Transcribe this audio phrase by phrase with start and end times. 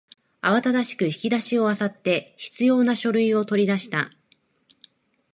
[0.41, 4.09] 慌ただしく引き出しを漁って必要な書類を取り出した